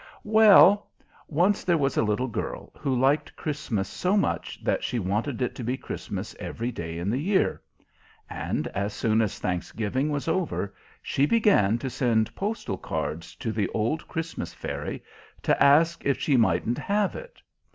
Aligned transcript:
Well, 0.25 0.89
once 1.27 1.63
there 1.63 1.77
was 1.77 1.95
a 1.95 2.01
little 2.01 2.27
girl 2.27 2.71
who 2.75 2.99
liked 2.99 3.35
Christmas 3.35 3.87
so 3.87 4.17
much 4.17 4.59
that 4.63 4.83
she 4.83 4.97
wanted 4.97 5.43
it 5.43 5.53
to 5.53 5.63
be 5.63 5.77
Christmas 5.77 6.35
every 6.39 6.71
day 6.71 6.97
in 6.97 7.11
the 7.11 7.19
year; 7.19 7.61
and 8.27 8.65
as 8.69 8.95
soon 8.95 9.21
as 9.21 9.37
Thanksgiving 9.37 10.09
was 10.09 10.27
over 10.27 10.73
she 11.03 11.27
began 11.27 11.77
to 11.77 11.89
send 11.91 12.33
postal 12.33 12.79
cards 12.79 13.35
to 13.35 13.51
the 13.51 13.69
old 13.75 14.07
Christmas 14.07 14.55
Fairy 14.55 15.03
to 15.43 15.63
ask 15.63 16.03
if 16.03 16.19
she 16.19 16.35
mightn't 16.35 16.79
have 16.79 17.15
it. 17.15 17.39